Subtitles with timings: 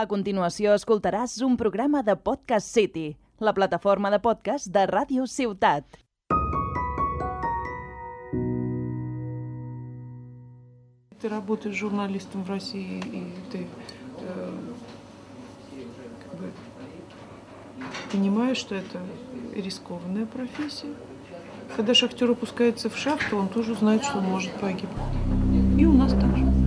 [0.00, 5.84] A continuació escoltaràs un programa de Podcast City, la plataforma de podcast de Ràdio Ciutat.
[11.20, 13.66] Ты работаешь журналистом в России, и ты
[14.20, 14.50] э,
[16.24, 16.50] как бы
[18.10, 19.00] понимаешь, что это
[19.54, 20.94] рискованная профессия.
[21.76, 25.78] Когда шахтер опускается в шахту, он тоже знает, что он может погибнуть.
[25.78, 26.59] И у нас так же.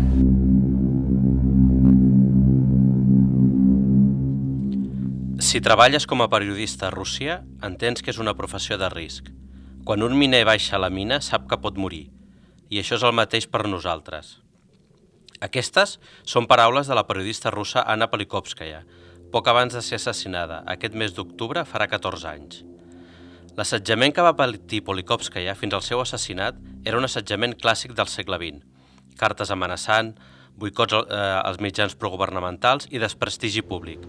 [5.53, 9.27] Si treballes com a periodista a Rússia, entens que és una professió de risc.
[9.85, 12.07] Quan un miner baixa a la mina, sap que pot morir.
[12.73, 14.39] I això és el mateix per nosaltres.
[15.45, 18.81] Aquestes són paraules de la periodista russa Anna Polikovskaya,
[19.29, 20.63] poc abans de ser assassinada.
[20.73, 22.63] Aquest mes d'octubre farà 14 anys.
[23.53, 28.41] L'assetjament que va patir Polikovskaya fins al seu assassinat era un assetjament clàssic del segle
[28.41, 28.65] XX.
[29.21, 30.15] Cartes amenaçant,
[30.57, 34.01] boicots eh, als mitjans progovernamentals i desprestigi públic.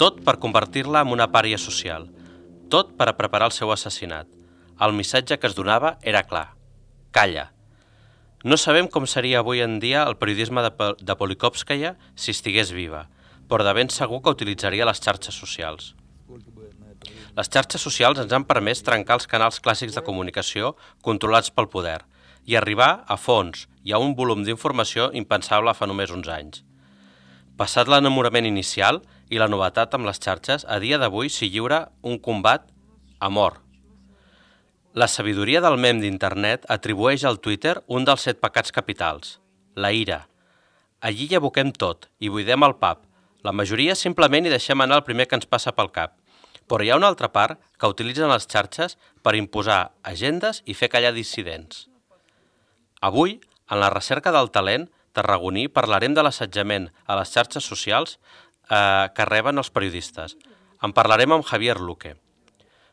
[0.00, 2.06] Tot per convertir-la en una pària social.
[2.72, 4.30] Tot per a preparar el seu assassinat.
[4.80, 6.54] El missatge que es donava era clar.
[7.12, 7.50] Calla.
[8.40, 10.70] No sabem com seria avui en dia el periodisme de,
[11.04, 13.10] de Polikovskaya si estigués viva,
[13.44, 15.92] però de ben segur que utilitzaria les xarxes socials.
[17.36, 21.98] Les xarxes socials ens han permès trencar els canals clàssics de comunicació controlats pel poder
[22.48, 26.64] i arribar a fons i a un volum d'informació impensable fa només uns anys.
[27.60, 32.18] Passat l'enamorament inicial i la novetat amb les xarxes, a dia d'avui s'hi lliura un
[32.18, 32.66] combat
[33.20, 33.62] a mort.
[34.92, 39.38] La sabidoria del mem d'internet atribueix al Twitter un dels set pecats capitals,
[39.78, 40.24] la ira.
[41.00, 43.04] Allí hi aboquem tot i buidem el pap.
[43.46, 46.16] La majoria simplement hi deixem anar el primer que ens passa pel cap.
[46.66, 50.90] Però hi ha una altra part que utilitzen les xarxes per imposar agendes i fer
[50.90, 51.86] callar dissidents.
[53.00, 53.38] Avui,
[53.70, 58.18] en la recerca del talent tarragoní, parlarem de l'assetjament a les xarxes socials
[58.70, 60.36] eh, que reben els periodistes.
[60.82, 62.14] En parlarem amb Javier Luque.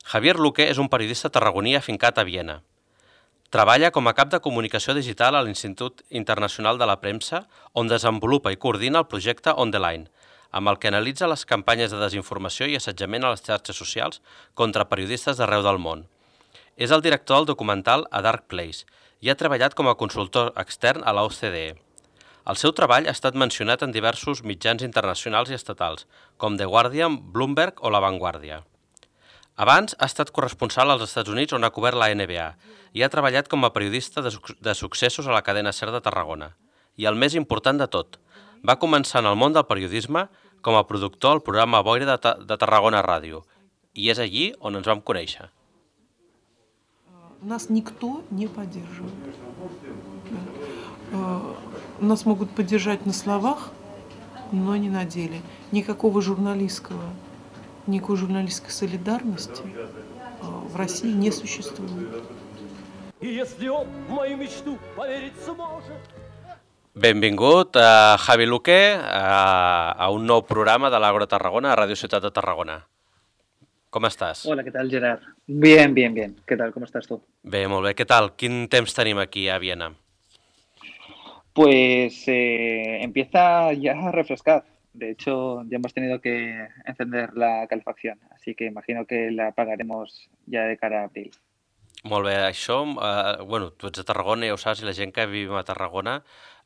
[0.07, 2.61] Javier Luque és un periodista tarragoní afincat a Viena.
[3.51, 8.51] Treballa com a cap de comunicació digital a l'Institut Internacional de la Premsa, on desenvolupa
[8.51, 10.09] i coordina el projecte On the Line,
[10.51, 14.21] amb el que analitza les campanyes de desinformació i assetjament a les xarxes socials
[14.53, 16.05] contra periodistes d'arreu del món.
[16.75, 18.83] És el director del documental A Dark Place
[19.21, 21.86] i ha treballat com a consultor extern a la OCDE.
[22.46, 27.20] El seu treball ha estat mencionat en diversos mitjans internacionals i estatals, com The Guardian,
[27.32, 28.62] Bloomberg o La Vanguardia.
[29.62, 32.48] Abans ha estat corresponsal als Estats Units on ha cobert la NBA
[32.98, 36.00] i ha treballat com a periodista de, suc de successos a la cadena SER de
[36.00, 36.54] Tarragona.
[36.96, 38.18] I el més important de tot,
[38.66, 40.26] va començar en el món del periodisme
[40.62, 43.44] com a productor al programa Boira de, Ta de Tarragona Ràdio.
[43.94, 45.50] I és allí on ens vam conèixer.
[47.42, 50.55] Нас никто не поддерживает.
[52.00, 53.70] Нас могут поддержать на словах,
[54.50, 55.40] но не на деле.
[55.70, 57.02] Никакого журналистского
[57.86, 59.62] никакой журналистской солидарности
[60.40, 62.24] в России не существует.
[63.20, 66.00] И если он в мою мечту поверить сможет,
[66.94, 72.20] Benvingut a Javi Luque a, a un nou programa de l'Agro Tarragona a Radio Ciutat
[72.20, 72.82] de Tarragona.
[73.88, 74.44] Com estàs?
[74.44, 75.22] Hola, ¿qué tal, Gerard?
[75.46, 76.36] Bien, bien, bien.
[76.46, 76.70] ¿Qué tal?
[76.70, 77.22] ¿Cómo estás tú?
[77.42, 77.94] Bé, molt bé.
[77.96, 78.34] Què tal?
[78.36, 79.88] Quin temps tenim aquí a Viena?
[81.57, 84.63] Pues eh, empieza ya a refrescar.
[84.93, 90.29] De hecho, ya hemos tenido que encender la calefacción, así que imagino que la apagaremos
[90.45, 91.31] ya de cara a abril.
[92.03, 95.15] Molt bé, això, eh, bueno, tu ets de Tarragona, ja ho saps, i la gent
[95.15, 96.19] que vivim a Tarragona,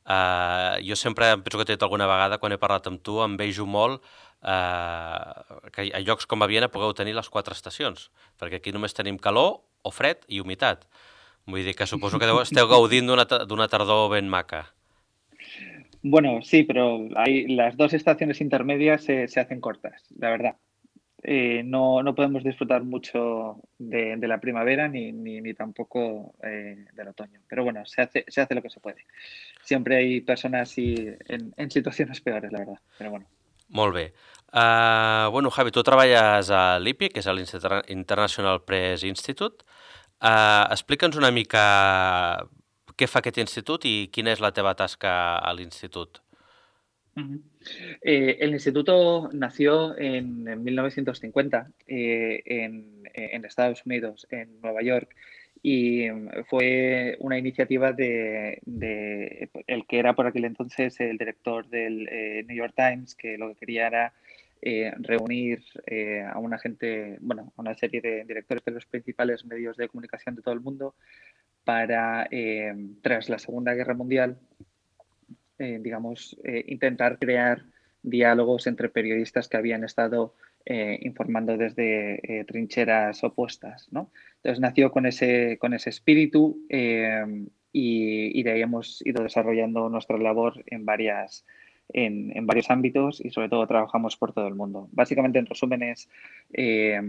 [0.04, 3.22] eh, jo sempre, em penso que t'he dit alguna vegada, quan he parlat amb tu,
[3.24, 4.04] em vejo molt
[4.44, 8.92] eh, que a llocs com a Viena pugueu tenir les quatre estacions, perquè aquí només
[8.92, 10.84] tenim calor o fred i humitat.
[11.48, 14.66] Vull dir que suposo que esteu gaudint d'una tardor ben maca.
[16.04, 20.56] Bueno, sí, pero hay, las dos estaciones intermedias se, se hacen cortas, la verdad.
[21.24, 27.08] Eh, no, no, podemos disfrutar mucho de, la primavera ni, ni, ni tampoco eh, del
[27.10, 27.40] otoño.
[27.48, 29.06] Pero bueno, se hace, se hace lo que se puede.
[29.64, 30.96] Siempre hay personas y
[31.28, 32.80] en, en situaciones peores, la verdad.
[32.98, 33.28] Pero bueno.
[33.72, 34.14] Molt bé.
[34.52, 39.64] Uh, bueno, Javi, tu treballes a l'IPI, que és l'International Press Institute.
[40.20, 41.64] Uh, Explica'ns una mica
[43.02, 46.22] què fa aquest institut i quina és la teva tasca a l'institut?
[47.18, 55.16] Eh, el instituto nació en, en 1950 eh, en, en, Estados Unidos, en Nueva York,
[55.64, 56.08] y
[56.48, 62.44] fue una iniciativa de, de, el que era por aquel entonces el director del eh,
[62.48, 64.14] New York Times, que lo que quería era
[64.62, 69.46] eh, reunir eh, a una gente, bueno, a una serie de directores de los principales
[69.46, 70.96] medios de comunicación de todo el mundo
[71.64, 74.38] para, eh, tras la Segunda Guerra Mundial,
[75.58, 76.36] digamos,
[76.66, 77.62] intentar crear
[78.02, 80.34] diálogos entre periodistas que habían estado
[80.66, 83.88] informando desde trincheras opuestas.
[83.92, 84.12] ¿no?
[84.38, 86.66] Entonces nació con ese, con ese espíritu
[87.74, 91.46] y, de ahí hemos ido desarrollando nuestra labor en, varias,
[91.94, 94.90] en, varios ámbitos y sobre todo trabajamos por todo el mundo.
[94.92, 96.10] Básicamente, en resúmenes,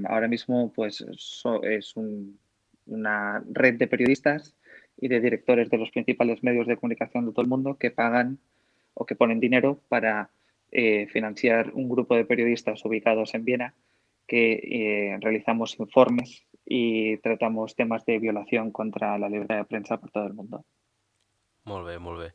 [0.08, 1.04] ahora mismo pues,
[1.62, 1.94] es
[2.86, 4.54] una red de periodistas
[4.96, 8.38] y de directores de los principales medios de comunicación de todo el mundo que pagan
[8.94, 10.30] o que ponen dinero para
[10.70, 13.74] eh, financiar un grupo de periodistas ubicados en Viena
[14.26, 20.10] que eh, realizamos informes y tratamos temes de violació contra la llibertat de premsa per
[20.10, 20.48] tot el món.
[21.68, 22.30] Molt bé, molt bé.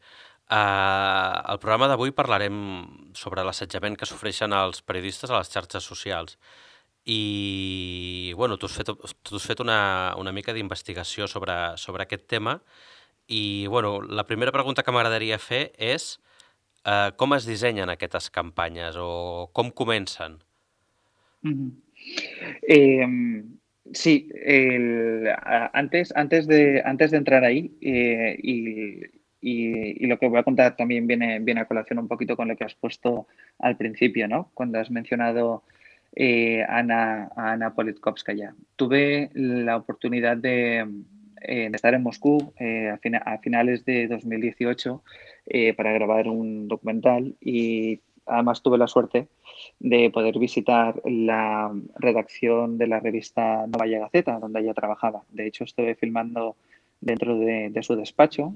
[0.48, 2.58] Uh, al programa d'avui parlarem
[3.14, 6.38] sobre l'assetjament que sofreixen els periodistes a les xarxes socials.
[7.08, 8.92] I, bueno, tu has fet,
[9.24, 12.60] tu has fet una, una mica d'investigació sobre, sobre aquest tema
[13.28, 16.18] i, bueno, la primera pregunta que m'agradaria fer és
[16.88, 20.38] Eh, com es dissenyen aquestes campanyes o com comencen?
[21.44, 21.72] Mm -hmm.
[22.68, 23.08] eh,
[23.94, 25.28] sí, el,
[25.74, 29.02] antes, antes, de, antes de entrar ahí eh, y,
[29.50, 32.66] y, lo que voy a contar también viene, a colación un poquito con lo que
[32.66, 33.28] has puesto
[33.60, 34.50] al principio, ¿no?
[34.54, 35.64] Cuando has mencionado
[36.16, 38.54] eh, Ana, a Ana Politkovskaya.
[38.76, 40.86] Tuve la oportunidad de,
[41.42, 45.04] eh, estar en Moscú eh, a, fina, a, finales de 2018
[45.46, 49.28] eh, para grabar un documental y además tuve la suerte
[49.80, 55.24] de poder visitar la redacción de la revista Novaya Gaceta, donde ella trabajaba.
[55.30, 56.58] De hecho, estuve filmando
[57.00, 58.56] dentro de, de su despacho,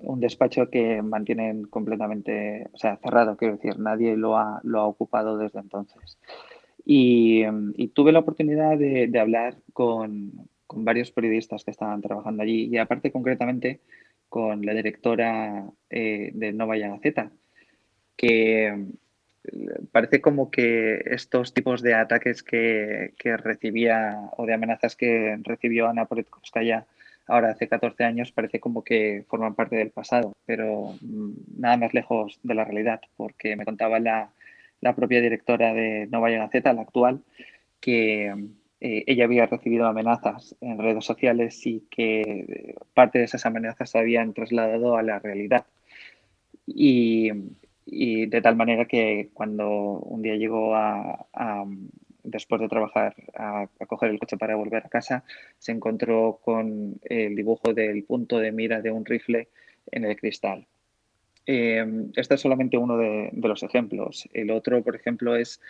[0.00, 4.86] un despacho que mantienen completamente, o sea, cerrado, quiero decir, nadie lo ha, lo ha
[4.86, 6.18] ocupado desde entonces.
[6.84, 7.44] Y,
[7.94, 13.10] tuve la oportunidad de, hablar con, con, varios periodistas que estaban trabajando allí y aparte
[13.10, 13.80] concretamente
[14.28, 17.30] con la directora eh, de Novaya Gaceta,
[18.16, 18.76] que eh,
[19.92, 25.88] parece como que estos tipos de ataques que, que, recibía o de amenazas que recibió
[25.88, 26.86] Ana Politkovskaya
[27.26, 31.94] ahora hace 14 años parece como que forman parte del pasado, pero mm, nada más
[31.94, 34.30] lejos de la realidad, porque me contaba la,
[34.80, 37.22] la propia directora de Novaya Gaceta, la actual,
[37.80, 38.34] que
[38.80, 43.90] eh, ella había recibido amenazas en redes sociales y que eh, parte de esas amenazas
[43.90, 45.66] se habían trasladado a la realidad.
[46.66, 47.30] Y,
[47.86, 51.26] y de tal manera que cuando un día llegó a
[52.26, 55.24] después de trabajar a, coger el coche para volver a casa,
[55.58, 59.48] se encontró con el dibujo del punto de mira de un rifle
[59.90, 60.66] en el cristal.
[61.48, 61.86] Eh,
[62.16, 64.28] este es solamente uno de, de, los ejemplos.
[64.32, 65.60] El otro, por ejemplo, es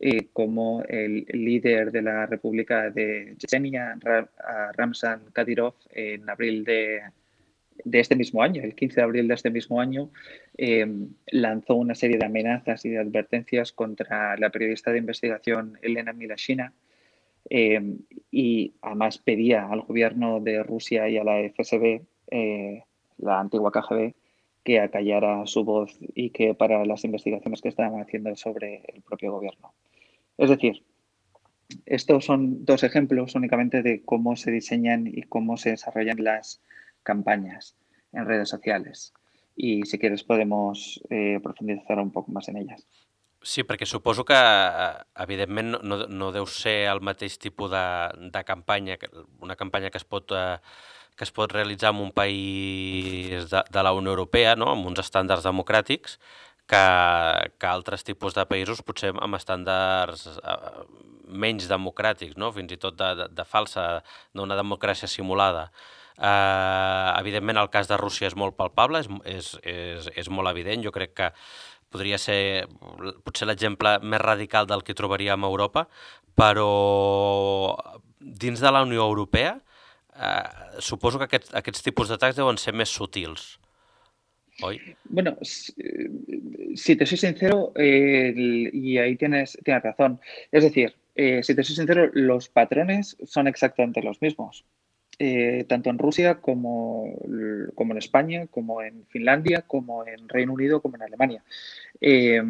[0.00, 3.98] eh, como el líder de la República de Chechenia,
[4.76, 7.02] Ramzan Kadyrov, en abril de,
[7.84, 10.10] de, este mismo año, el 15 de abril de este mismo año,
[10.56, 10.86] eh,
[11.26, 16.72] lanzó una serie de amenazas y de advertencias contra la periodista de investigación Elena Milashina.
[17.50, 17.80] Eh,
[18.30, 22.02] y además pedía al gobierno de Rusia y a la FSB,
[23.18, 24.14] la antigua KGB,
[24.64, 29.32] que acallara su voz y que para las investigaciones que estaban haciendo sobre el propio
[29.32, 29.72] gobierno.
[30.38, 30.82] Es decir,
[31.86, 36.60] estos son dos ejemplos únicamente de cómo se diseñan y cómo se desarrollan las
[37.04, 37.76] campañas
[38.12, 39.12] en redes sociales.
[39.56, 42.82] Y si quieres podemos eh, profundizar un poc més en elles.
[43.44, 44.38] Sí, perquè suposo que,
[45.20, 47.84] evidentment, no, no deu ser el mateix tipus de,
[48.32, 48.96] de campanya,
[49.44, 50.56] una campanya que es pot eh,
[51.14, 54.72] que es pot realitzar en un país de, de la Unió Europea, no?
[54.72, 56.18] amb uns estàndards democràtics,
[56.66, 56.84] que,
[57.60, 60.56] que altres tipus de països potser amb estàndards eh,
[61.28, 62.50] menys democràtics, no?
[62.56, 64.02] fins i tot de, de, de falsa,
[64.34, 65.68] d'una democràcia simulada.
[66.14, 70.84] Eh, evidentment, el cas de Rússia és molt palpable, és, és, és, és molt evident.
[70.84, 71.30] Jo crec que
[71.94, 72.66] podria ser
[73.26, 75.86] potser l'exemple més radical del que trobaríem a Europa,
[76.34, 76.70] però
[78.18, 79.54] dins de la Unió Europea
[80.18, 83.54] eh, suposo que aquests, aquests tipus d'atacs deuen ser més sutils,
[84.62, 84.80] oi?
[85.04, 91.54] Bueno, si te soy sincero, eh, y ahí tienes, tienes razón, es decir, eh, si
[91.54, 94.64] te soy sincero, los patrones son exactamente los mismos.
[95.18, 97.06] Eh, tanto en Rusia como,
[97.74, 101.44] como, en España, como en Finlandia, como en Reino Unido, como en Alemania.
[102.00, 102.42] Eh,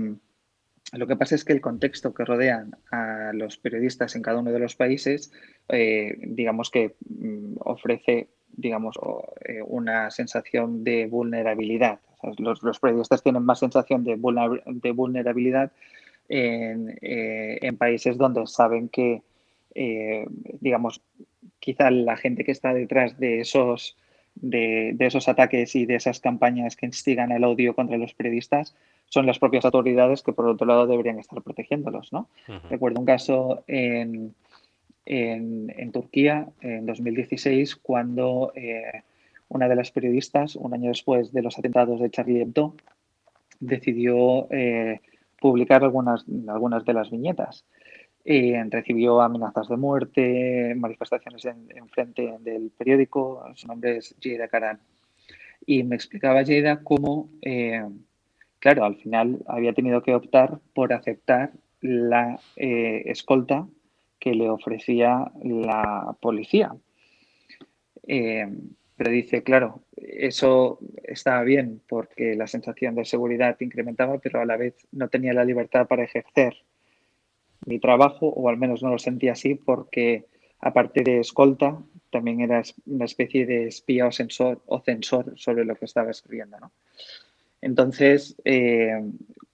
[0.93, 4.53] Lo que pasa es que el contexto que rodean a los periodistas en cada uno
[4.53, 5.33] de los países,
[5.69, 8.97] eh, digamos que mm, ofrece digamos,
[9.45, 11.99] eh, una sensación de vulnerabilidad.
[12.39, 15.73] Los, periodistas tienen más sensación de, vulner de vulnerabilidad
[16.29, 19.23] en, países donde saben que,
[20.61, 21.03] digamos,
[21.61, 23.97] quizá la gente que está detrás de esos,
[24.35, 28.75] de, de, esos ataques y de esas campañas que instigan el odio contra los periodistas
[29.07, 32.29] son las propias autoridades que por otro lado deberían estar protegiéndolos, ¿no?
[32.69, 34.35] Recuerdo un caso en,
[35.07, 39.03] en, en Turquía en 2016 cuando eh,
[39.49, 42.75] una de las periodistas, un año después de los atentados de Charlie Hebdo,
[43.61, 45.01] decidió eh,
[45.41, 47.65] publicar algunas, algunas de las viñetas.
[48.27, 54.49] Eh, recibió amenazas de muerte, manifestaciones en, en frente del periódico, su nombre es Jada
[54.49, 54.81] Karan.
[55.67, 57.85] Y me explicaba Jada cómo, eh,
[58.59, 61.53] claro, al final había tenido que optar por aceptar
[61.83, 63.69] la eh, escolta
[64.19, 66.75] que le ofrecía la policía.
[68.07, 68.47] Eh,
[68.97, 74.57] pero dice, claro, eso estaba bien porque la sensación de seguridad incrementaba, pero a la
[74.57, 76.55] vez no tenía la libertad para ejercer
[77.67, 80.27] mi trabajo, o al menos no lo sentía así, porque
[80.61, 81.79] aparte de escolta,
[82.11, 86.59] también era una especie de espía o, sensor, o censor sobre lo que estaba escribiendo.
[86.61, 86.73] ¿no?
[87.61, 89.03] Entonces, eh,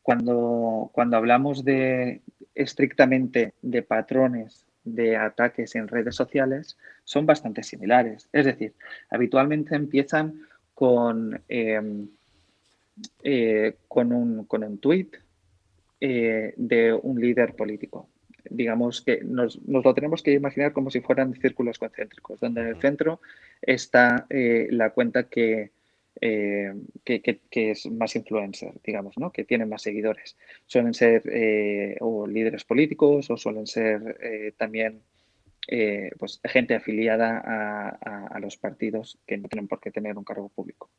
[0.02, 2.20] cuando, cuando hablamos de
[2.54, 8.28] estrictamente de patrones de ataques en redes sociales son bastante similares.
[8.32, 8.74] Es decir,
[9.10, 10.42] habitualmente empiezan
[10.74, 11.80] con, eh,
[13.22, 15.10] eh, con, un, con un tweet
[16.00, 18.08] eh, de un líder político.
[18.48, 22.66] Digamos que nos, nos, lo tenemos que imaginar como si fueran círculos concéntricos, donde en
[22.68, 23.20] el centro
[23.62, 25.72] está eh, la cuenta que,
[26.20, 29.32] eh, que, que, que, es más influencer, digamos, ¿no?
[29.32, 30.36] que tiene más seguidores.
[30.66, 35.02] Suelen ser eh, o líderes políticos o suelen ser eh, también
[36.18, 40.24] pues, gente afiliada a, a, a, los partidos que no tienen por qué tener un
[40.24, 40.90] cargo público.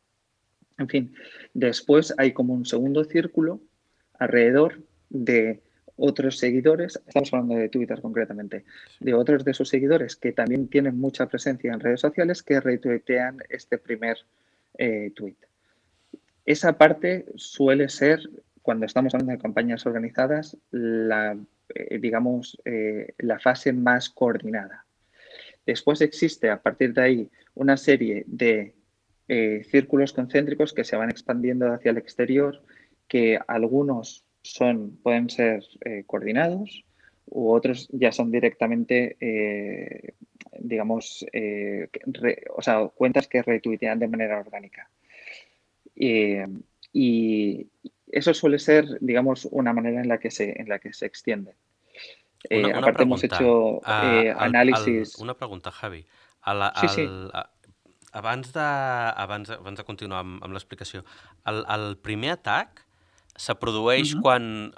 [0.77, 1.13] En fin,
[1.53, 3.60] después hay como un segundo círculo
[4.17, 4.81] alrededor
[5.12, 5.62] de
[5.98, 8.65] otros seguidores, estamos hablando de Twitter concretamente,
[9.00, 13.38] de otros de sus seguidores que también tienen mucha presencia en redes sociales que retuitean
[13.50, 14.18] este primer
[14.77, 15.36] eh, tweet.
[16.46, 18.20] Esa parte suele ser,
[18.62, 21.38] cuando estamos hablando de campañas organizadas, la,
[21.70, 24.86] eh, digamos, eh, la fase más coordinada.
[25.65, 28.74] Después existe a partir de ahí una serie de
[29.70, 32.62] círculos concéntricos que se van expandiendo hacia el exterior,
[33.08, 36.84] que algunos son, pueden ser eh, coordinados
[37.26, 40.14] u otros ya son directamente, eh,
[40.60, 44.90] digamos, eh, re, o sea, cuentas que retuitean de manera orgánica.
[46.94, 47.68] y
[48.12, 51.56] eso suele ser, digamos, una manera en la que se, en la que se extiende.
[52.50, 53.04] Una, una aparte pregunta.
[53.04, 53.82] hemos hecho
[54.88, 56.06] el, una pregunta, Javi.
[56.46, 57.10] El, el, sí, sí.
[58.12, 61.06] abans, de, abans, de, abans de continuar amb, amb l'explicació,
[61.46, 62.84] el, el primer atac
[63.36, 64.22] se produeix uh -huh.
[64.22, 64.74] quan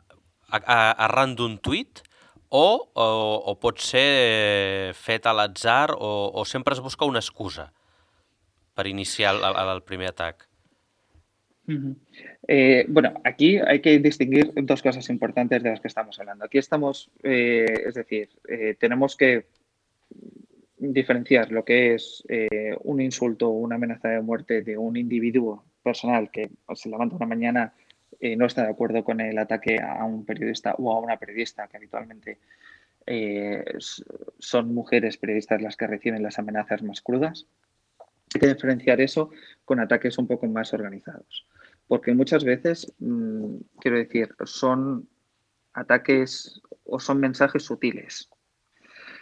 [0.50, 2.04] a, a, arran d'un tuit
[2.50, 3.06] o, o,
[3.50, 7.72] o pot ser fet a l'atzar o, o sempre es busca una excusa
[8.76, 10.48] per iniciar el, el, el primer atac?
[11.68, 11.96] Uh -huh.
[12.48, 16.46] eh, bueno, aquí hay que distinguir dos cosas importantes de las que estamos hablando.
[16.46, 19.46] Aquí estamos, eh, es decir, eh, tenemos que
[20.78, 25.64] diferenciar lo que es eh, un insulto o una amenaza de muerte de un individuo
[25.82, 27.74] personal que se levanta una mañana
[28.24, 31.68] eh, no está de acuerdo con el ataque a un periodista o a una periodista,
[31.68, 32.40] que habitualmente
[33.06, 33.66] eh,
[34.40, 37.48] son mujeres periodistas las que reciben las amenazas más crudas.
[38.34, 39.30] Hay que diferenciar eso
[39.66, 41.46] con ataques un poco más organizados,
[41.86, 45.10] porque muchas veces, mmm, quiero decir, son
[45.74, 48.30] ataques o son mensajes sutiles.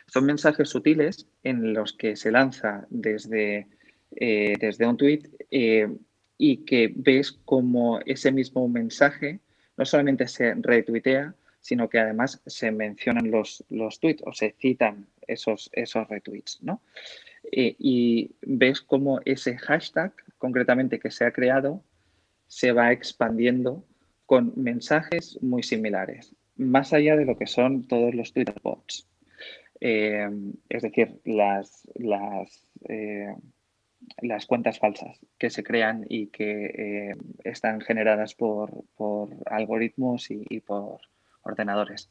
[0.05, 3.67] Son mensajes sutiles en los que se lanza desde,
[4.15, 5.27] eh, desde un tuit
[6.43, 9.41] y que ves como ese mismo mensaje
[9.77, 15.05] no solamente se retuitea, sino que además se mencionan los, los tweets o se citan
[15.27, 16.81] esos, esos retweets, ¿no?
[17.51, 21.83] Eh, y ves como ese hashtag, concretamente que se ha creado,
[22.47, 23.85] se va expandiendo
[24.25, 29.07] con mensajes muy similares, más allá de lo que son todos los Twitter bots.
[29.79, 30.27] Eh,
[30.69, 33.35] es decir, las, las eh,
[34.21, 40.45] las cuentas falsas que se crean y que eh, están generadas por, por algoritmos y,
[40.49, 40.99] y, por
[41.43, 42.09] ordenadores.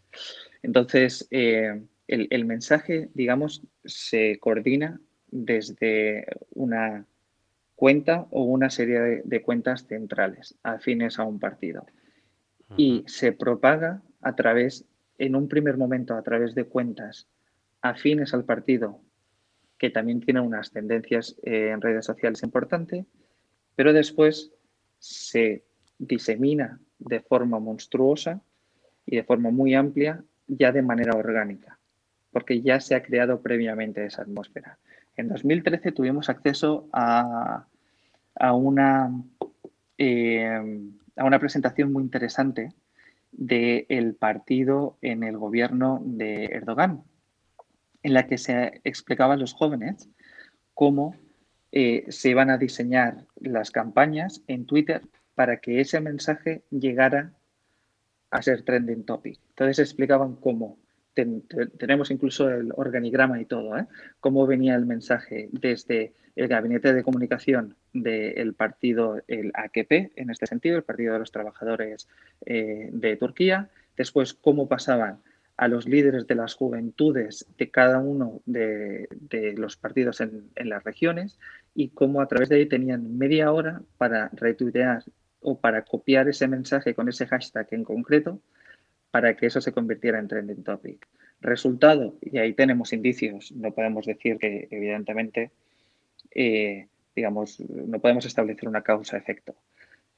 [0.62, 7.06] Entonces, eh, el, el, mensaje, digamos, se coordina desde una
[7.76, 11.86] cuenta o una serie de, de cuentas centrales afines a un partido
[12.68, 12.76] uh -huh.
[12.76, 14.84] y se propaga a través,
[15.18, 17.28] en un primer momento, a través de cuentas
[17.80, 19.00] afines al partido
[19.80, 23.06] que también tiene unas tendencias eh, en redes sociales importantes,
[23.74, 24.52] pero después
[24.98, 25.64] se
[25.98, 28.42] disemina de forma monstruosa
[29.06, 31.78] y de forma muy amplia ya de manera orgánica,
[32.30, 34.78] porque ya se ha creado previamente esa atmósfera.
[35.16, 37.64] En 2013 tuvimos acceso a,
[38.34, 39.10] a una,
[39.96, 42.74] eh, a una presentación muy interesante
[43.32, 47.02] del partido en el gobierno de Erdogan,
[48.02, 50.08] en la que se explicaba a los jóvenes
[50.74, 51.16] cómo
[51.72, 55.02] eh, se iban a diseñar las campañas en Twitter
[55.34, 57.32] para que ese mensaje llegara
[58.30, 59.38] a ser trending topic.
[59.50, 60.78] Entonces explicaban cómo,
[61.14, 63.86] tenemos incluso el organigrama y todo, ¿eh?
[64.20, 70.46] cómo venía el mensaje desde el gabinete de comunicación del partido, el AKP, en este
[70.46, 72.08] sentido, el Partido de los Trabajadores
[72.46, 75.18] eh, de Turquía, después cómo pasaban
[75.60, 79.06] a los líderes de las juventudes de cada uno de,
[79.58, 81.38] los partidos en, las regiones
[81.74, 85.04] y cómo a través de ahí tenían media hora para retuitear
[85.42, 88.40] o para copiar ese mensaje con ese hashtag en concreto
[89.10, 91.06] para que eso se convirtiera en trending topic.
[91.42, 95.50] Resultado, y ahí tenemos indicios, no podemos decir que evidentemente,
[96.34, 99.54] eh, digamos, no podemos establecer una causa-efecto,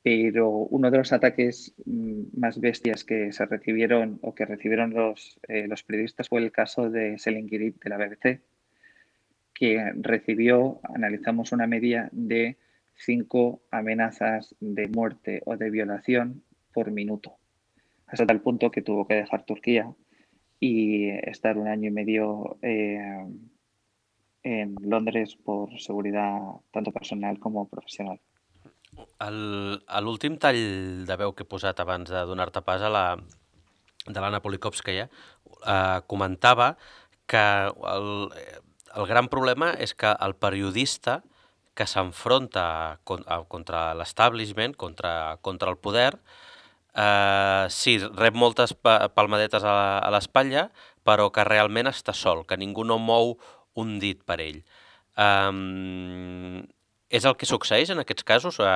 [0.02, 5.38] pero uno de los ataques mm, más bestias que se recibieron o que recibieron los,
[5.48, 8.40] eh, los periodistas fue el caso de Selin Girit de la BBC,
[9.54, 12.56] que recibió, analizamos una media de
[12.94, 16.42] cinco amenazas de muerte o de violación
[16.72, 17.38] por minuto
[18.12, 19.90] hasta tal punto que tuvo que dejar Turquía
[20.60, 23.26] y estar un año y medio eh,
[24.42, 26.38] en Londres por seguridad
[26.70, 28.20] tanto personal como professional.
[29.22, 30.60] L'últim tall
[31.08, 33.04] de veu que he posat abans de donar-te pas a la,
[34.06, 36.74] de l'Anna Polikovskaya eh, comentava
[37.30, 37.44] que
[37.94, 38.08] el,
[38.96, 41.22] el gran problema és que el periodista
[41.74, 46.12] que s'enfronta contra l'establishment, contra, contra el poder,
[46.92, 48.74] Uh, sí, rep moltes
[49.16, 50.66] palmadetes a l'espatlla,
[51.08, 53.38] però que realment està sol, que ningú no mou
[53.80, 54.58] un dit per ell.
[55.16, 56.60] Um,
[57.12, 58.72] és el que succeeix en aquests casos, a,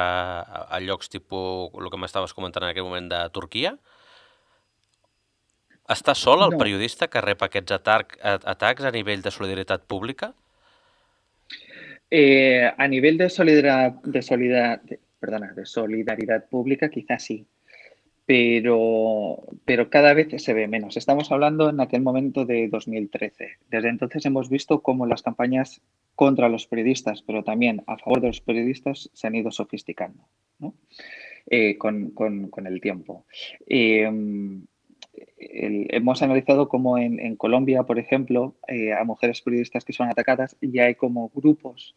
[0.68, 3.72] a llocs tipus el que m'estaves comentant en aquell moment de Turquia?
[5.88, 6.58] Està sol el no.
[6.60, 10.34] periodista que rep aquests atac, atacs a nivell de solidaritat pública?
[12.10, 17.40] Eh, a nivell de solidaritat, de, solidaritat, de, perdona, de solidaritat pública, quizás sí.
[18.26, 20.96] Pero, pero cada vez se ve menos.
[20.96, 23.58] Estamos hablando en aquel momento de 2013.
[23.70, 25.80] Desde entonces hemos visto cómo las campañas
[26.16, 30.28] contra los periodistas, pero también a favor de los periodistas, se han ido sofisticando
[31.46, 33.26] eh, con, con, el tiempo.
[33.66, 34.10] Eh,
[35.38, 40.56] hemos analizado cómo en, en Colombia, por ejemplo, eh, a mujeres periodistas que son atacadas,
[40.60, 41.94] ya hay como grupos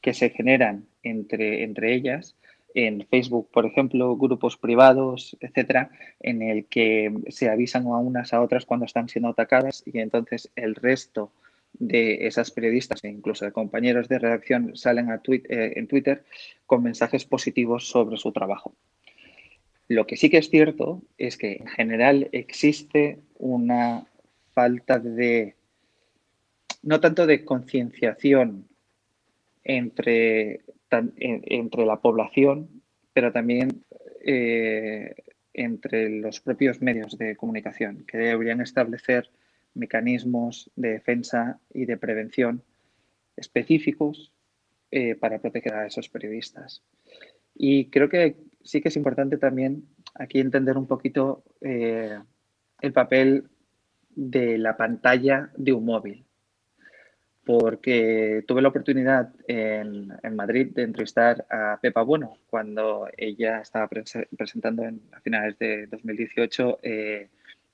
[0.00, 2.36] que se generan entre, entre ellas
[2.76, 8.42] en Facebook, por ejemplo, grupos privados, etcétera, en el que se avisan a unas a
[8.42, 11.32] otras cuando están siendo atacadas y entonces el resto
[11.72, 16.24] de esas periodistas e incluso de compañeros de redacción salen a eh, en Twitter
[16.66, 18.74] con mensajes positivos sobre su trabajo.
[19.88, 24.04] Lo que sí que es cierto es que en general existe una
[24.52, 25.54] falta de,
[26.82, 28.68] no tanto de concienciación
[29.64, 30.60] entre
[30.90, 33.84] entre la población, pero también
[34.24, 35.14] eh,
[35.54, 39.30] entre los propios medios de comunicación, que deberían establecer
[39.74, 42.62] mecanismos de defensa y de prevención
[43.36, 44.32] específicos
[44.90, 46.82] eh, para proteger a esos periodistas.
[47.54, 52.18] Y creo que sí que es importante también aquí entender un poquito eh,
[52.80, 53.48] el papel
[54.10, 56.26] de la pantalla de un móvil
[57.46, 64.82] porque tuve la oportunidad en, Madrid de entrevistar a Pepa Bueno cuando ella estaba presentando
[64.82, 67.28] en, a finales de 2018 eh,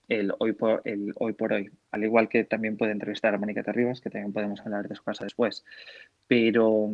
[0.09, 3.63] el, hoy por, el Hoy por Hoy, al igual que también puede entrevistar a Mónica
[3.63, 5.65] Terribas, que también podemos hablar de su casa después.
[6.27, 6.93] Pero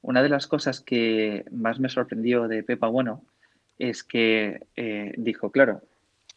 [0.00, 3.26] una de las cosas que más me sorprendió de Pepa Bueno
[3.78, 5.82] es que eh, dijo, claro,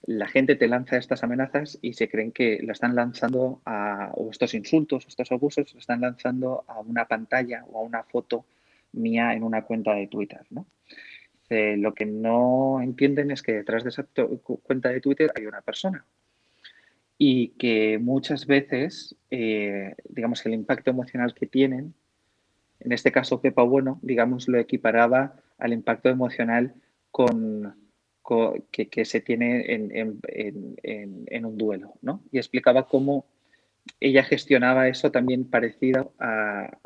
[0.03, 4.31] la gente te lanza estas amenazas y se creen que la están lanzando a, o
[4.31, 8.45] estos insultos, estos abusos, lo están lanzando a una pantalla o a una foto
[8.93, 10.65] mía en una cuenta de Twitter, ¿no?
[11.49, 14.05] Eh, lo que no entienden es que detrás de esa
[14.63, 16.05] cuenta de Twitter hay una persona
[17.17, 21.93] y que muchas veces, eh, digamos, el impacto emocional que tienen,
[22.79, 26.75] en este caso Pepa Bueno, digamos, lo equiparaba al impacto emocional
[27.11, 27.75] con
[28.71, 32.23] que, se tiene en, un duelo, ¿no?
[32.31, 33.25] Y explicaba cómo
[33.99, 36.77] ella gestionaba eso también parecido a,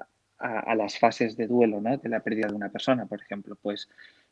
[0.75, 1.97] las fases de duelo, ¿no?
[1.97, 3.57] De la pérdida de una persona, por ejemplo.
[3.61, 3.89] Pues,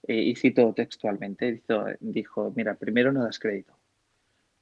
[0.08, 1.62] eh, y cito textualmente,
[2.00, 3.78] dijo, mira, primero no das crédito.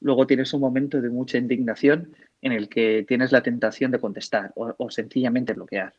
[0.02, 4.54] Luego tienes un momento de mucha indignación en el que tienes la tentación de contestar
[4.56, 5.94] o sencillamente bloquear.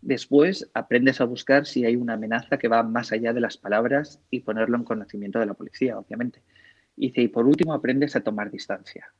[0.00, 4.20] Después aprendes a buscar si hay una amenaza que va más allá de las palabras
[4.30, 6.42] y ponerlo en conocimiento de la policía, obviamente.
[6.96, 9.12] Y, por último aprendes a tomar distancia.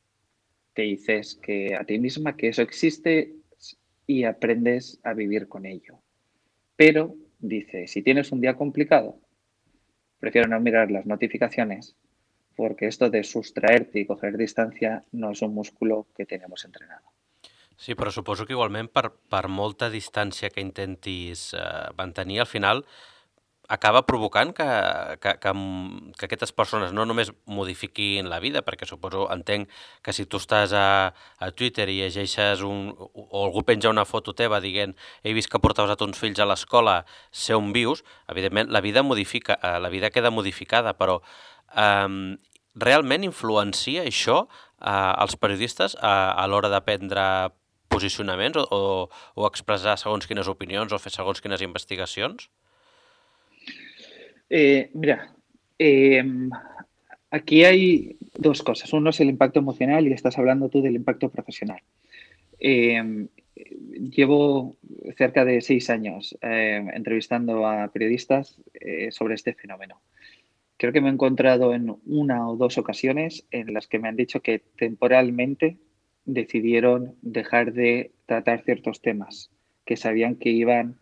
[0.74, 3.34] Te dices que a ti misma que eso existe
[4.06, 6.00] y aprendes a vivir con ello.
[6.76, 9.20] Pero dice, si tienes un día complicado,
[10.18, 11.96] prefiero no mirar las notificaciones
[12.56, 17.17] porque esto de sustraerte y coger distancia no es un músculo que tenemos entrenado.
[17.78, 22.82] Sí, però suposo que igualment per, per molta distància que intentis eh, mantenir, al final
[23.68, 24.66] acaba provocant que,
[25.22, 25.52] que, que,
[26.18, 29.68] que aquestes persones no només modifiquin la vida, perquè suposo, entenc
[30.02, 34.34] que si tu estàs a, a Twitter i llegeixes un, o algú penja una foto
[34.34, 38.72] teva dient he vist que portaves a tons fills a l'escola, sé on vius, evidentment
[38.74, 41.20] la vida modifica, eh, la vida queda modificada, però
[41.76, 42.34] eh,
[42.88, 47.28] realment influencia això eh, als periodistes a, a l'hora de prendre
[47.98, 52.48] posicionaments o, o, o expressar segons o fer segons quines investigacions?
[54.48, 55.34] Eh, mira,
[55.78, 56.24] eh,
[57.30, 58.92] aquí hay dos cosas.
[58.92, 61.82] Uno es el impacto emocional y estás hablando tú del impacto profesional.
[62.60, 63.28] Eh,
[64.16, 64.76] llevo
[65.16, 70.00] cerca de seis años eh, entrevistando a periodistas eh, sobre este fenómeno.
[70.76, 74.16] Creo que me he encontrado en una o dos ocasiones en las que me han
[74.16, 75.76] dicho que temporalmente
[76.28, 79.50] decidieron dejar de tratar ciertos temas
[79.86, 80.96] que sabían que iban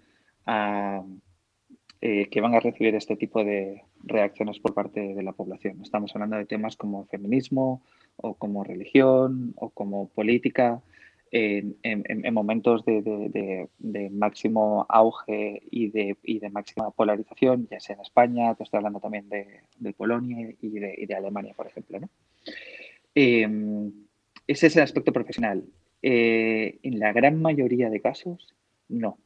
[0.46, 1.02] a,
[2.00, 5.80] eh, que a recibir este tipo de reacciones por parte de la población.
[5.82, 7.82] Estamos hablando de temas como feminismo
[8.16, 10.80] o como religión o como política
[11.32, 17.96] en, en, en momentos de, máximo auge y de, y de máxima polarización, ya sea
[17.96, 21.98] en España, te estoy hablando también de, Polonia y de, y Alemania, por ejemplo.
[21.98, 22.08] ¿no?
[23.16, 23.48] Eh,
[24.46, 25.64] ese es el aspecto profesional.
[26.02, 28.54] Eh, en la gran mayoría de casos,
[28.88, 29.18] no.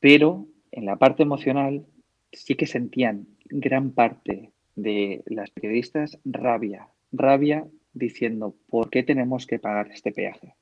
[0.00, 1.86] Pero en la parte emocional
[2.32, 9.58] sí que sentían gran parte de las periodistas rabia, rabia diciendo, ¿por qué tenemos que
[9.58, 10.54] pagar este peaje?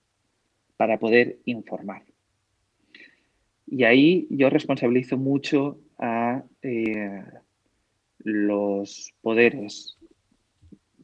[0.76, 2.02] Para poder informar.
[3.66, 7.22] Y ahí yo responsabilizo mucho a eh,
[8.18, 9.97] los poderes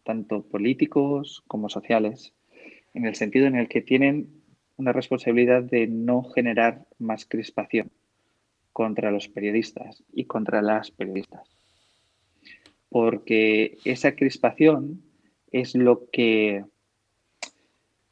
[0.05, 2.33] tanto políticos como sociales,
[2.93, 4.29] en el sentido en el que tienen
[4.77, 7.91] una responsabilidad de no generar más crispación
[8.73, 11.49] contra los periodistas y contra las periodistas.
[12.89, 15.03] Porque esa crispación
[15.51, 16.65] es lo que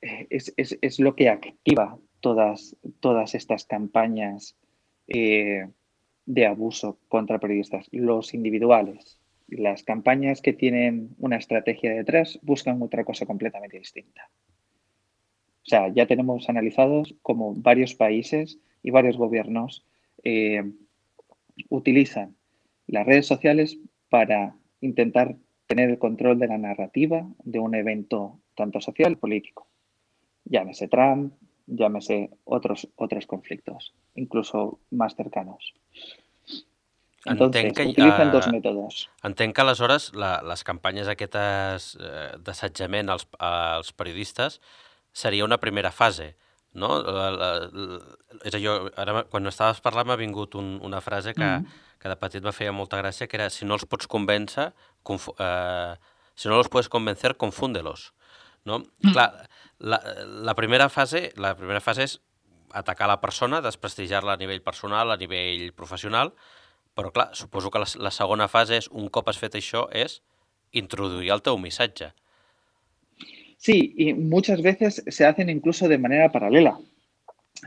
[0.01, 4.57] es, es, es lo que activa todas, todas estas campañas
[5.09, 5.69] eh,
[6.27, 9.19] de abuso contra periodistas, los individuales,
[9.57, 14.31] las campañas que tienen una estrategia detrás buscan otra cosa completamente distinta.
[15.65, 19.87] O sea, ya tenemos analizados como varios países y varios gobiernos
[20.25, 20.63] eh,
[21.69, 22.37] utilizan
[22.87, 25.37] las redes sociales para intentar
[25.67, 29.69] tener el control de la narrativa de un evento tanto social político.
[30.45, 31.35] Llámese Trump,
[31.67, 35.75] llámese otros, otros conflictos, incluso más cercanos.
[37.25, 39.03] Entonces, entenc que, utilitzen uh, dos mètodes.
[39.23, 44.59] Entenc que aleshores la, les campanyes aquestes uh, d'assetjament als, als periodistes
[45.15, 46.33] seria una primera fase,
[46.75, 46.97] no?
[47.05, 48.01] La, la, la,
[48.49, 51.85] és allò, ara quan estaves parlant m'ha vingut un, una frase que, mm.
[52.03, 54.73] que de petit me feia molta gràcia, que era si no els pots convèncer,
[55.07, 55.95] conf, uh,
[56.35, 58.11] si no els pots convencer, confúndelos.
[58.65, 58.81] No?
[58.81, 59.13] Mm.
[59.13, 59.29] Clar,
[59.79, 60.01] la,
[60.49, 62.19] la, primera fase, la primera fase és
[62.73, 66.33] atacar la persona, desprestigiar-la a nivell personal, a nivell professional,
[66.95, 70.21] però, clar, suposo que la, la segona fase és, un cop has fet això, és
[70.73, 72.13] introduir el teu missatge.
[73.63, 76.79] Sí, y muchas veces se hacen incluso de manera paralela.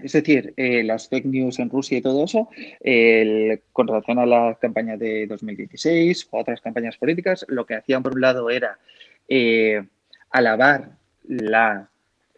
[0.03, 2.49] Es decir, eh, las fake news en Rusia y todo eso,
[3.71, 8.15] con relación a la campaña de 2016 o otras campañas políticas, lo que hacían por
[8.15, 8.77] un lado era
[9.29, 9.85] eh,
[10.31, 11.89] alabar la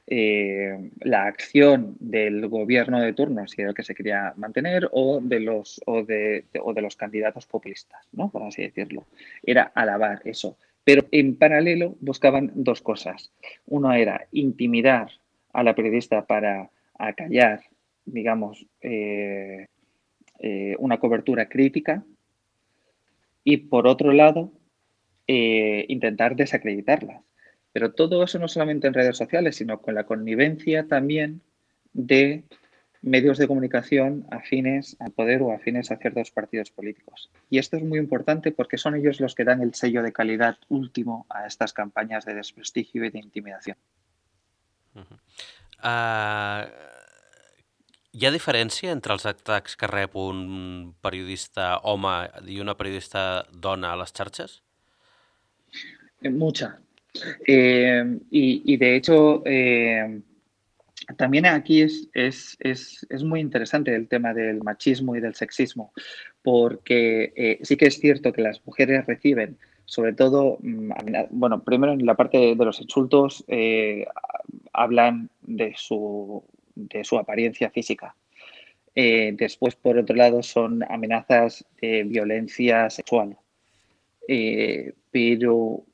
[0.09, 5.19] eh, la acción del gobierno de turno, si era el que se quería mantener, o
[5.21, 8.31] de los, o de, o de los candidatos populistas, ¿no?
[8.31, 9.05] por así decirlo.
[9.43, 10.57] Era alabar eso.
[10.85, 13.33] Pero en paralelo buscaban dos cosas.
[13.65, 15.11] Uno era intimidar
[15.51, 17.63] a la periodista para acallar,
[18.05, 19.67] digamos, eh,
[20.39, 22.05] eh, una cobertura crítica.
[23.43, 24.53] Y por otro lado,
[25.27, 27.21] intentar desacreditarla.
[27.77, 31.43] Pero todo eso no solamente en redes sociales, sino con la connivencia también
[31.93, 32.43] de
[33.03, 37.29] medios de comunicación afines al poder o afines a ciertos partidos políticos.
[37.51, 40.57] Y esto es muy importante porque son ellos los que dan el sello de calidad
[40.69, 43.77] último a estas campañas de desprestigio y de intimidación.
[44.95, 46.65] Uh -huh.
[46.65, 46.71] uh,
[48.11, 53.91] Hi ha diferència entre els atacs que rep un periodista home i una periodista dona
[53.91, 54.63] a les xarxes?
[56.23, 56.79] Mucha.
[57.45, 60.21] Eh, y, de hecho, eh,
[61.17, 65.93] también aquí es, es, es, es, muy interesante el tema del machismo y del sexismo,
[66.41, 70.91] porque eh, sí que es cierto que las mujeres reciben, sobre todo, mm,
[71.31, 73.45] bueno, primero en la parte de los insultos,
[74.73, 76.43] hablan de su,
[76.75, 78.15] de su apariencia física.
[78.93, 83.37] Después, por otro lado, son amenazas de violencia sexual.
[85.11, 85.85] Pero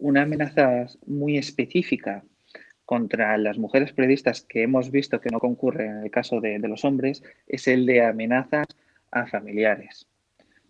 [0.00, 2.24] una amenaza muy específica
[2.84, 6.84] contra las mujeres periodistas que hemos visto que no concurre en el caso de, los
[6.84, 8.66] hombres es el de amenazas
[9.12, 10.08] a familiares.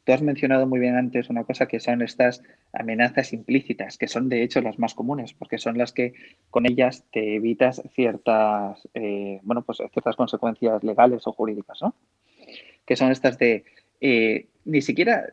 [0.05, 4.29] Tú has mencionado muy bien antes una cosa que son estas amenazas implícitas, que son
[4.29, 6.13] de hecho las más comunes, porque son las que
[6.51, 11.95] con ellas te evitas ciertas, eh, bueno, pues ciertas consecuencias legales o jurídicas, ¿no?
[12.85, 13.65] Que son estas de
[14.01, 15.27] eh, ni siquiera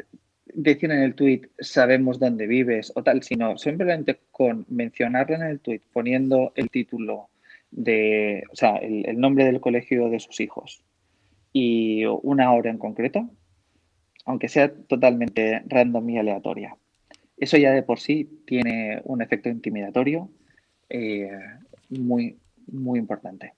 [0.53, 5.59] decir en el tuit sabemos dónde vives o tal, sino simplemente con mencionarlo en el
[5.59, 7.29] tuit, poniendo el título
[7.71, 10.83] de, o sea, el, nombre del colegio de sus hijos
[11.53, 13.29] y una hora en concreto,
[14.25, 16.75] aunque sea totalmente random y aleatoria.
[17.37, 20.29] Eso ya de por sí tiene un efecto intimidatorio
[20.89, 21.29] eh,
[21.89, 23.53] muy, muy importante.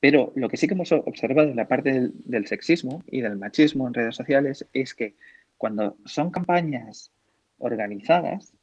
[0.00, 3.86] Pero lo que sí que hemos observado en la parte del, sexismo y del machismo
[3.86, 5.14] en redes sociales es que
[5.60, 7.12] cuando son campañas
[7.58, 8.54] organizadas,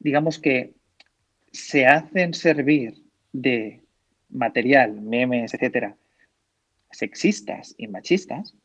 [0.00, 0.74] digamos que
[1.52, 3.84] se hacen servir de
[4.28, 5.96] material, memes, etcétera,
[6.90, 8.56] sexistas y machistas,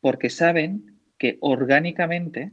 [0.00, 2.50] porque saben que orgánicamente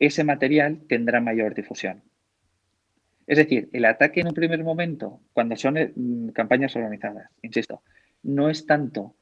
[0.00, 2.02] ese material tendrá mayor difusión.
[3.28, 7.84] Es decir, el ataque en un primer momento, cuando son mm, campañas organizadas, insisto,
[8.24, 9.14] no es tanto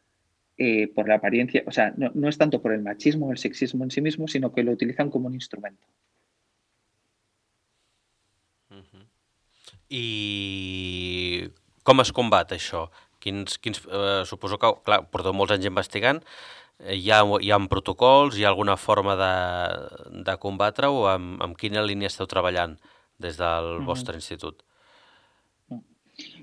[0.60, 3.38] eh, por la apariencia, o sea, no, no, es tanto por el machismo o el
[3.38, 5.86] sexismo en sí mismo, sino que lo utilizan como un instrumento.
[9.90, 11.50] I
[11.82, 12.84] com es combat això?
[13.18, 16.20] Quins, quins, eh, suposo que, clar, porteu molts anys investigant,
[16.80, 19.32] Eh, hi ha, hi ha protocols, hi ha alguna forma de,
[20.24, 21.04] de combatre-ho?
[21.12, 22.78] Amb, amb quina línia esteu treballant
[23.20, 23.86] des del uh -huh.
[23.86, 24.62] vostre institut?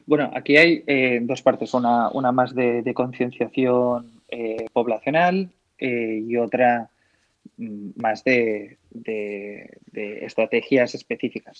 [0.07, 6.89] Bueno, aquí hay eh, dos partes, una, más de, concienciación eh, poblacional eh, y otra
[7.57, 8.77] mm, más de,
[9.93, 11.59] estrategias específicas.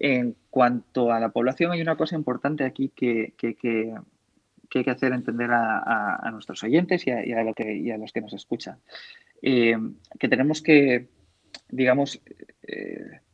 [0.00, 5.50] En cuanto a la población, hay una cosa importante aquí que, hay que hacer entender
[5.52, 8.78] a, nuestros oyentes y a, lo que, a, los que nos escuchan.
[9.42, 11.08] Que tenemos que,
[11.68, 12.22] digamos,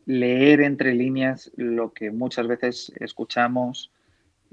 [0.06, 3.92] leer entre líneas lo que muchas veces escuchamos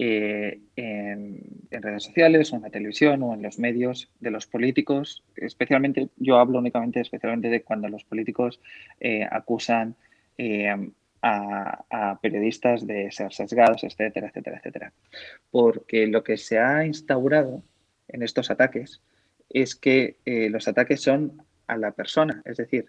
[0.03, 5.23] eh, en, redes sociales o en la televisión o en los medios de los políticos.
[5.35, 8.59] Especialmente, yo hablo únicamente, especialmente de cuando los políticos
[8.99, 9.95] eh, acusan
[11.21, 14.93] a, a, periodistas de ser sesgados, etcétera, etcétera, etcétera.
[15.51, 17.61] Porque lo que se ha instaurado
[18.07, 19.01] en estos ataques
[19.49, 22.87] es que eh, los ataques son a la persona, es decir,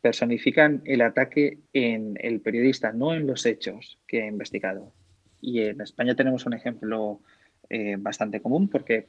[0.00, 4.94] personifican el ataque en el periodista, no en los hechos que ha investigado.
[5.40, 7.20] Y en España tenemos un ejemplo
[7.68, 9.08] eh, bastante común porque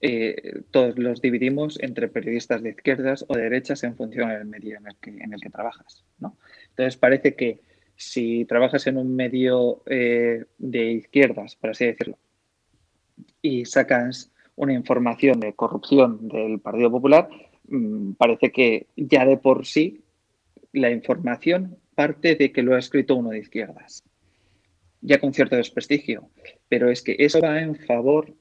[0.00, 4.78] eh, todos los dividimos entre periodistas de izquierdas o de derechas en función del medio
[4.78, 4.86] en
[5.32, 6.04] el que, trabajas.
[6.18, 6.36] ¿no?
[6.70, 7.60] Entonces parece que
[7.96, 12.16] si trabajas en un medio eh, de izquierdas, por así decirlo,
[13.42, 17.28] y sacas una información de corrupción del Partido Popular,
[17.68, 20.02] mmm, parece que ya de por sí
[20.72, 24.04] la información parte de que lo ha escrito uno de izquierdas,
[25.00, 26.30] ya con cierto desprestigio,
[26.68, 28.34] pero es que eso va en favor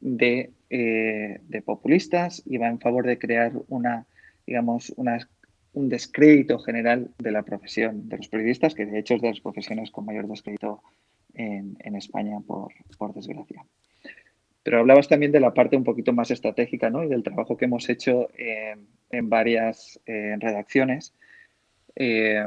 [0.00, 4.06] de, eh, de, populistas y va en favor de crear una,
[4.46, 5.28] digamos, una,
[5.72, 9.40] un descrédito general de la profesión de los periodistas, que de hecho es de las
[9.40, 10.82] profesiones con mayor descrédito
[11.34, 13.64] en, España, por, por, desgracia.
[14.62, 17.02] Pero hablabas también de la parte un poquito más estratégica ¿no?
[17.02, 21.14] y del trabajo que hemos hecho en, en varias eh, redacciones.
[21.96, 22.44] Eh,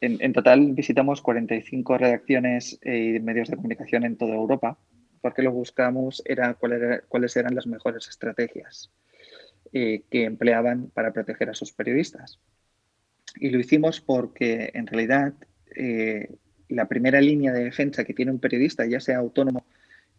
[0.00, 4.78] en, total visitamos 45 redacciones y medios de comunicación en toda Europa
[5.20, 8.90] porque lo buscamos era, cuál cuáles eran las mejores estrategias
[9.72, 12.38] eh, que empleaban para proteger a sus periodistas.
[13.36, 15.34] Y lo hicimos porque en realidad
[15.74, 16.34] eh,
[16.68, 19.64] la primera línea de defensa que tiene un periodista, ya sea autónomo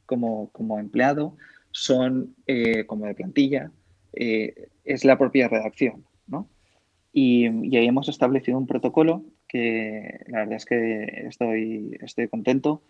[0.06, 1.38] como, como empleado,
[1.72, 3.72] son eh, como de plantilla,
[4.14, 6.06] eh, es la propia redacción.
[6.28, 6.48] ¿no?
[7.14, 12.82] Y, y, ahí hemos establecido un protocolo que la verdad es que estoy, estoy contento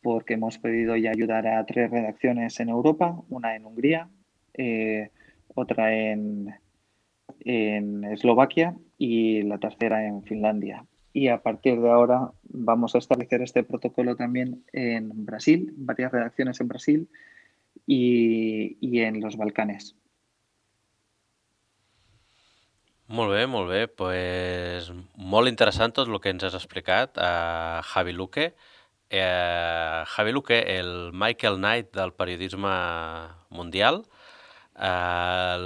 [0.00, 4.08] porque hemos podido ya ayudar a tres redacciones en Europa, una en Hungría,
[4.54, 5.10] eh,
[5.54, 6.54] otra en,
[7.40, 10.86] en Eslovaquia y la tercera en Finlandia.
[11.12, 16.60] Y a partir de ahora vamos a establecer este protocolo también en Brasil, varias redacciones
[16.60, 17.08] en Brasil
[17.86, 19.96] y, y en los Balcanes.
[23.08, 23.86] Molt bé, molt bé.
[23.88, 28.50] Pues, molt interessant tot el que ens has explicat a Javi Luque.
[29.08, 32.74] Eh, Javi Luque, el Michael Knight del periodisme
[33.48, 34.02] mundial.
[34.78, 35.56] Eh,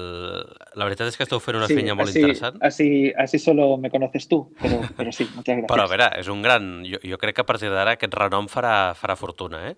[0.79, 2.63] la veritat és que esteu fent una Sí, feina molt así, interessant.
[2.65, 2.87] así,
[3.19, 5.69] así solo me conoces tú, pero, pero sí, muchas gracias.
[5.75, 6.71] Però a veure, és un gran...
[6.87, 9.77] Jo, jo crec que a partir d'ara aquest renom farà, farà fortuna, eh?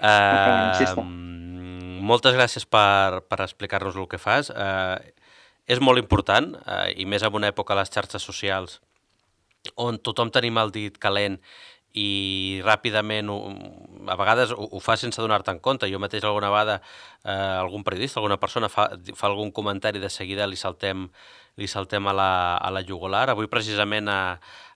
[0.00, 1.04] Uh,
[2.06, 4.50] moltes gràcies per, per explicar-nos el que fas.
[4.50, 4.96] Uh,
[5.66, 8.80] és molt important, uh, i més en una època a les xarxes socials
[9.74, 11.38] on tothom tenim el dit calent
[11.96, 13.30] i ràpidament,
[14.12, 15.88] a vegades ho, ho fa sense donar-te en compte.
[15.88, 16.82] Jo mateix alguna vegada,
[17.24, 21.06] eh, algun periodista, alguna persona fa, fa algun comentari de seguida li saltem,
[21.56, 23.30] li saltem a, la, a la jugular.
[23.32, 24.20] Avui precisament a,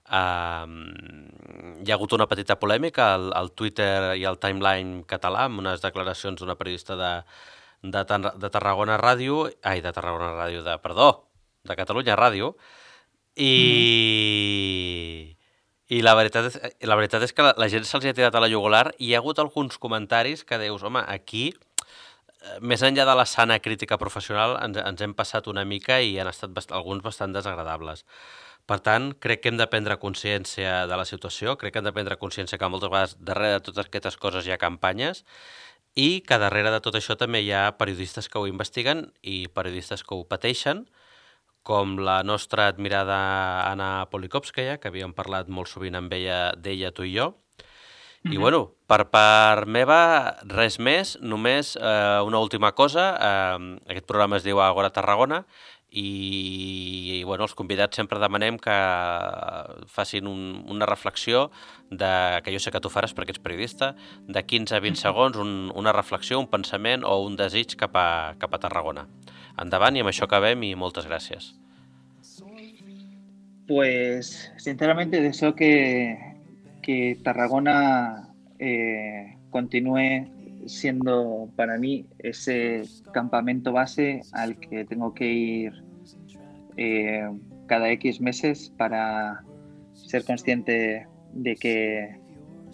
[0.09, 0.23] a,
[0.65, 5.85] hi ha hagut una petita polèmica al, al Twitter i al timeline català amb unes
[5.85, 7.15] declaracions d'una periodista de,
[7.83, 11.11] de, Tar- de Tarragona Ràdio, ai, de Tarragona Ràdio, de, perdó,
[11.65, 12.55] de Catalunya Ràdio,
[13.41, 13.55] i,
[15.89, 18.43] i la, veritat és, la veritat és que la, la gent se'ls ha tirat a
[18.43, 23.07] la jugular i hi ha hagut alguns comentaris que dius, home, aquí, eh, més enllà
[23.09, 26.73] de la sana crítica professional, ens, ens hem passat una mica i han estat bast
[26.77, 28.05] alguns bastant desagradables.
[28.69, 31.95] Per tant, crec que hem de prendre consciència de la situació, crec que hem de
[31.97, 35.25] prendre consciència que moltes vegades darrere de totes aquestes coses hi ha campanyes
[36.01, 40.05] i que darrere de tot això també hi ha periodistes que ho investiguen i periodistes
[40.07, 40.87] que ho pateixen,
[41.67, 43.19] com la nostra admirada
[43.69, 47.35] Anna Polikovskaya, que havíem parlat molt sovint amb ella, d'ella, tu i jo.
[48.25, 48.41] I Ujú.
[48.41, 50.01] bueno, per part meva,
[50.45, 53.07] res més, només eh, una última cosa.
[53.17, 55.45] Eh, aquest programa es diu Agora Tarragona
[55.91, 58.77] i, i bueno, els convidats sempre demanem que
[59.91, 61.49] facin un, una reflexió
[61.91, 63.95] de, que jo sé que tu faràs perquè ets periodista,
[64.29, 68.09] de 15 a 20 segons, un, una reflexió, un pensament o un desig cap a,
[68.39, 69.09] cap a Tarragona.
[69.61, 71.55] Endavant i amb això acabem i moltes gràcies.
[73.71, 76.19] Pues sinceramente deseo que,
[76.83, 85.73] que Tarragona eh, continúe siendo para mí ese campamento base al que tengo que ir
[86.77, 87.29] eh,
[87.67, 89.45] cada X meses para
[89.93, 92.17] ser consciente de que,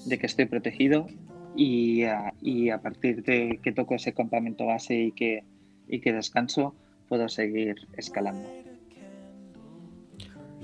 [0.07, 1.07] de que estoy protegido
[1.55, 5.45] y a, y a partir de que toco ese campamento base y que,
[5.89, 6.75] y que descanso
[7.09, 8.49] puedo seguir escalando.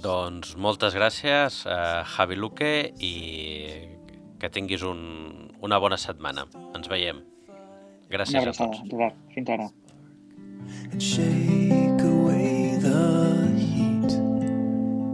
[0.03, 3.92] Doncs moltes gràcies, eh, Javi Luque, i
[4.43, 6.49] que tinguis un, una bona setmana.
[6.75, 7.23] Ens veiem.
[7.23, 7.61] Una
[8.11, 8.83] Gràcies a tots.
[8.91, 9.21] Gerard.
[9.37, 9.71] Fins ara.
[10.91, 14.11] and shake away the heat.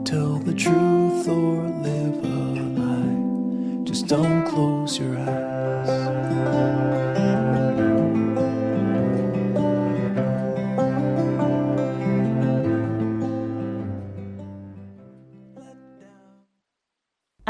[0.05, 2.39] Tell the truth or live a
[2.81, 3.85] lie.
[3.85, 5.48] Just don't close your eyes.